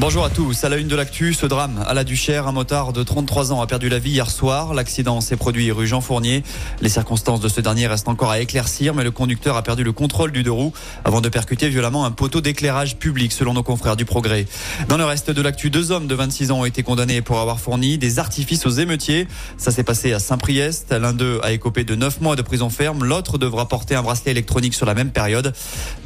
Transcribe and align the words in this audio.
Bonjour 0.00 0.24
à 0.24 0.30
tous. 0.30 0.64
À 0.64 0.70
la 0.70 0.78
une 0.78 0.88
de 0.88 0.96
l'actu, 0.96 1.34
ce 1.34 1.44
drame 1.44 1.84
à 1.86 1.92
la 1.92 2.04
Duchère, 2.04 2.48
un 2.48 2.52
motard 2.52 2.94
de 2.94 3.02
33 3.02 3.52
ans 3.52 3.60
a 3.60 3.66
perdu 3.66 3.90
la 3.90 3.98
vie 3.98 4.12
hier 4.12 4.30
soir. 4.30 4.72
L'accident 4.72 5.20
s'est 5.20 5.36
produit 5.36 5.70
rue 5.72 5.86
Jean 5.86 6.00
Fournier. 6.00 6.42
Les 6.80 6.88
circonstances 6.88 7.40
de 7.40 7.48
ce 7.48 7.60
dernier 7.60 7.86
restent 7.86 8.08
encore 8.08 8.30
à 8.30 8.40
éclaircir, 8.40 8.94
mais 8.94 9.04
le 9.04 9.10
conducteur 9.10 9.58
a 9.58 9.62
perdu 9.62 9.84
le 9.84 9.92
contrôle 9.92 10.32
du 10.32 10.42
deux 10.42 10.50
roues 10.50 10.72
avant 11.04 11.20
de 11.20 11.28
percuter 11.28 11.68
violemment 11.68 12.06
un 12.06 12.12
poteau 12.12 12.40
d'éclairage 12.40 12.96
public, 12.96 13.30
selon 13.30 13.52
nos 13.52 13.62
confrères 13.62 13.94
du 13.94 14.06
Progrès. 14.06 14.46
Dans 14.88 14.96
le 14.96 15.04
reste 15.04 15.30
de 15.30 15.42
l'actu, 15.42 15.68
deux 15.68 15.90
hommes 15.90 16.06
de 16.06 16.14
26 16.14 16.50
ans 16.50 16.60
ont 16.60 16.64
été 16.64 16.82
condamnés 16.82 17.20
pour 17.20 17.38
avoir 17.38 17.60
fourni 17.60 17.98
des 17.98 18.18
artifices 18.18 18.64
aux 18.64 18.70
émeutiers. 18.70 19.28
Ça 19.58 19.70
s'est 19.70 19.84
passé 19.84 20.14
à 20.14 20.18
Saint-Priest. 20.18 20.92
L'un 20.92 21.12
d'eux 21.12 21.40
a 21.42 21.52
écopé 21.52 21.84
de 21.84 21.94
9 21.94 22.22
mois 22.22 22.36
de 22.36 22.42
prison 22.42 22.70
ferme. 22.70 23.04
L'autre 23.04 23.36
devra 23.36 23.68
porter 23.68 23.96
un 23.96 24.02
bracelet 24.02 24.30
électronique 24.30 24.72
sur 24.72 24.86
la 24.86 24.94
même 24.94 25.10
période. 25.10 25.52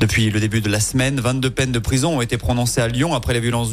Depuis 0.01 0.31
le 0.31 0.41
début 0.41 0.63
de 0.63 0.69
la 0.69 0.81
semaine, 0.81 1.21
22 1.21 1.49
peines 1.51 1.71
de 1.71 1.79
prison 1.79 2.19
ont 2.19 2.23
été 2.23 2.39
prononcées 2.39 2.81
à 2.81 2.89
Lyon 2.89 3.15
après 3.15 3.35
les 3.35 3.41
violences 3.41 3.71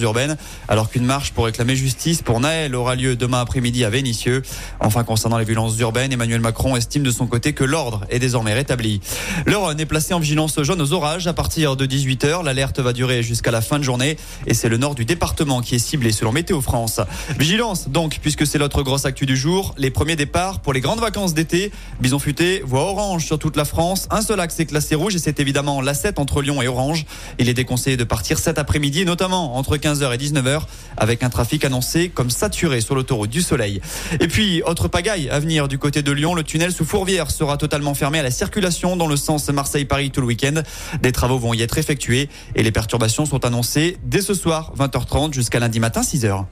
alors 0.67 0.89
qu'une 0.89 1.05
marche 1.05 1.31
pour 1.31 1.45
réclamer 1.45 1.75
justice 1.75 2.21
pour 2.21 2.39
Naël 2.39 2.75
aura 2.75 2.95
lieu 2.95 3.15
demain 3.15 3.41
après-midi 3.41 3.83
à 3.85 3.89
Vénissieux. 3.89 4.41
Enfin, 4.79 5.03
concernant 5.03 5.37
les 5.37 5.45
violences 5.45 5.77
urbaines, 5.79 6.11
Emmanuel 6.11 6.41
Macron 6.41 6.75
estime 6.75 7.03
de 7.03 7.11
son 7.11 7.27
côté 7.27 7.53
que 7.53 7.63
l'ordre 7.63 8.05
est 8.09 8.19
désormais 8.19 8.53
rétabli. 8.53 9.01
Le 9.45 9.57
Rhône 9.57 9.79
est 9.79 9.85
placé 9.85 10.13
en 10.13 10.19
vigilance 10.19 10.61
jaune 10.61 10.81
aux 10.81 10.93
orages 10.93 11.27
à 11.27 11.33
partir 11.33 11.75
de 11.75 11.85
18h. 11.85 12.43
L'alerte 12.43 12.79
va 12.79 12.93
durer 12.93 13.23
jusqu'à 13.23 13.51
la 13.51 13.61
fin 13.61 13.79
de 13.79 13.83
journée 13.83 14.17
et 14.47 14.53
c'est 14.53 14.69
le 14.69 14.77
nord 14.77 14.95
du 14.95 15.05
département 15.05 15.61
qui 15.61 15.75
est 15.75 15.79
ciblé 15.79 16.11
selon 16.11 16.31
Météo 16.31 16.61
France. 16.61 16.99
Vigilance 17.37 17.89
donc, 17.89 18.19
puisque 18.21 18.45
c'est 18.45 18.57
l'autre 18.57 18.83
grosse 18.83 19.05
actu 19.05 19.25
du 19.25 19.35
jour. 19.35 19.73
Les 19.77 19.91
premiers 19.91 20.15
départs 20.15 20.59
pour 20.59 20.73
les 20.73 20.81
grandes 20.81 20.99
vacances 20.99 21.33
d'été. 21.33 21.71
Bison 21.99 22.19
futé, 22.19 22.61
voie 22.65 22.81
orange 22.81 23.25
sur 23.25 23.39
toute 23.39 23.55
la 23.55 23.65
France. 23.65 24.07
Un 24.11 24.21
seul 24.21 24.39
axe 24.39 24.59
est 24.59 24.65
classé 24.65 24.95
rouge 24.95 25.15
et 25.15 25.19
c'est 25.19 25.39
évidemment 25.39 25.81
l'A7 25.81 26.19
entre 26.19 26.41
Lyon 26.41 26.61
et 26.61 26.67
Orange. 26.67 27.05
Il 27.39 27.49
est 27.49 27.53
déconseillé 27.53 27.97
de 27.97 28.03
partir 28.03 28.39
cet 28.39 28.59
après-midi, 28.59 29.05
notamment 29.05 29.55
entre 29.55 29.77
15h 29.91 30.13
et 30.13 30.17
19h, 30.17 30.61
avec 30.97 31.23
un 31.23 31.29
trafic 31.29 31.65
annoncé 31.65 32.09
comme 32.09 32.29
saturé 32.29 32.81
sur 32.81 32.95
l'autoroute 32.95 33.29
du 33.29 33.41
Soleil. 33.41 33.81
Et 34.19 34.27
puis, 34.27 34.61
autre 34.63 34.87
pagaille 34.87 35.29
à 35.29 35.39
venir 35.39 35.67
du 35.67 35.77
côté 35.77 36.01
de 36.01 36.11
Lyon, 36.11 36.33
le 36.33 36.43
tunnel 36.43 36.71
sous 36.71 36.85
Fourvière 36.85 37.31
sera 37.31 37.57
totalement 37.57 37.93
fermé 37.93 38.19
à 38.19 38.23
la 38.23 38.31
circulation 38.31 38.95
dans 38.95 39.07
le 39.07 39.15
sens 39.15 39.49
Marseille-Paris 39.49 40.11
tout 40.11 40.21
le 40.21 40.27
week-end. 40.27 40.61
Des 41.01 41.11
travaux 41.11 41.39
vont 41.39 41.53
y 41.53 41.61
être 41.61 41.77
effectués 41.77 42.29
et 42.55 42.63
les 42.63 42.71
perturbations 42.71 43.25
sont 43.25 43.45
annoncées 43.45 43.97
dès 44.03 44.21
ce 44.21 44.33
soir, 44.33 44.73
20h30 44.77 45.33
jusqu'à 45.33 45.59
lundi 45.59 45.79
matin, 45.79 46.01
6h. 46.01 46.45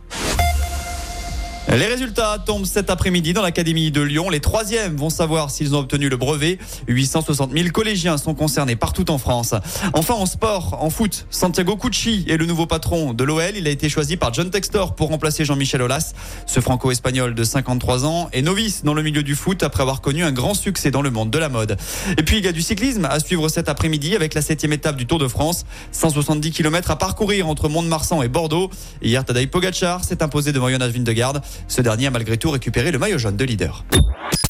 Les 1.71 1.85
résultats 1.85 2.39
tombent 2.43 2.65
cet 2.65 2.89
après-midi 2.89 3.33
dans 3.33 3.43
l'Académie 3.43 3.91
de 3.91 4.01
Lyon. 4.01 4.31
Les 4.31 4.39
troisièmes 4.39 4.95
vont 4.95 5.11
savoir 5.11 5.51
s'ils 5.51 5.75
ont 5.75 5.79
obtenu 5.79 6.09
le 6.09 6.17
brevet. 6.17 6.57
860 6.87 7.51
000 7.55 7.69
collégiens 7.69 8.17
sont 8.17 8.33
concernés 8.33 8.75
partout 8.75 9.11
en 9.11 9.19
France. 9.19 9.53
Enfin, 9.93 10.15
en 10.15 10.25
sport, 10.25 10.79
en 10.81 10.89
foot, 10.89 11.27
Santiago 11.29 11.77
Cucci 11.77 12.25
est 12.27 12.37
le 12.37 12.47
nouveau 12.47 12.65
patron 12.65 13.13
de 13.13 13.23
l'OL. 13.23 13.51
Il 13.55 13.67
a 13.67 13.69
été 13.69 13.87
choisi 13.87 14.17
par 14.17 14.33
John 14.33 14.49
Textor 14.49 14.95
pour 14.95 15.09
remplacer 15.09 15.45
Jean-Michel 15.45 15.83
Aulas. 15.83 16.13
Ce 16.47 16.59
franco-espagnol 16.59 17.35
de 17.35 17.43
53 17.43 18.03
ans 18.03 18.29
est 18.33 18.41
novice 18.41 18.83
dans 18.83 18.95
le 18.95 19.03
milieu 19.03 19.21
du 19.21 19.35
foot 19.35 19.61
après 19.61 19.81
avoir 19.81 20.01
connu 20.01 20.23
un 20.23 20.31
grand 20.31 20.55
succès 20.55 20.89
dans 20.89 21.03
le 21.03 21.11
monde 21.11 21.29
de 21.29 21.37
la 21.37 21.49
mode. 21.49 21.77
Et 22.17 22.23
puis, 22.23 22.39
il 22.39 22.45
y 22.45 22.47
a 22.47 22.51
du 22.51 22.63
cyclisme 22.63 23.05
à 23.05 23.19
suivre 23.19 23.47
cet 23.47 23.69
après-midi 23.69 24.15
avec 24.15 24.33
la 24.33 24.41
septième 24.41 24.73
étape 24.73 24.95
du 24.95 25.05
Tour 25.05 25.19
de 25.19 25.27
France. 25.27 25.65
170 25.91 26.49
km 26.49 26.89
à 26.89 26.95
parcourir 26.95 27.47
entre 27.47 27.69
Mont-de-Marsan 27.69 28.23
et 28.23 28.27
Bordeaux. 28.27 28.71
Hier, 29.03 29.23
Tadej 29.23 29.51
Pogacar 29.51 30.03
s'est 30.03 30.23
imposé 30.23 30.51
devant 30.51 30.69
Jonas 30.69 30.87
Vingegaard. 30.87 31.41
Ce 31.67 31.81
dernier 31.81 32.07
a 32.07 32.11
malgré 32.11 32.38
tout 32.38 32.52
récupéré 32.52 32.91
le 32.91 32.99
maillot 32.99 33.17
jaune 33.17 33.38
de 33.38 33.45
leader. 33.45 33.85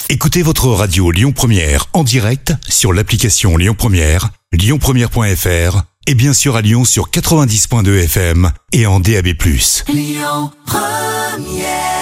Écoutez 0.09 0.41
votre 0.41 0.67
radio 0.69 1.11
Lyon 1.11 1.31
Première 1.31 1.85
en 1.93 2.03
direct 2.03 2.53
sur 2.67 2.93
l'application 2.93 3.57
Lyon 3.57 3.75
Première, 3.77 4.29
lyonpremière.fr 4.51 5.83
et 6.07 6.15
bien 6.15 6.33
sûr 6.33 6.55
à 6.55 6.61
Lyon 6.61 6.85
sur 6.85 7.09
90.2 7.09 8.03
FM 8.05 8.51
et 8.71 8.87
en 8.87 8.99
DAB+. 8.99 9.27
Lyon 9.87 10.51
Première 10.65 11.98